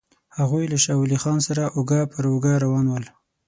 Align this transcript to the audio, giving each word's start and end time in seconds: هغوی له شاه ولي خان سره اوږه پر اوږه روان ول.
هغوی 0.39 0.65
له 0.71 0.77
شاه 0.83 0.97
ولي 0.99 1.17
خان 1.23 1.39
سره 1.47 1.63
اوږه 1.75 1.99
پر 2.11 2.23
اوږه 2.31 2.53
روان 2.63 2.85
ول. 2.89 3.05